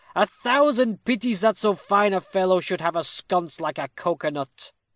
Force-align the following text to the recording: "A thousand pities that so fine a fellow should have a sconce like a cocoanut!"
"A 0.15 0.25
thousand 0.25 1.03
pities 1.05 1.41
that 1.41 1.57
so 1.57 1.75
fine 1.75 2.11
a 2.11 2.21
fellow 2.21 2.59
should 2.59 2.81
have 2.81 2.95
a 2.95 3.03
sconce 3.03 3.61
like 3.61 3.77
a 3.77 3.87
cocoanut!" 3.95 4.71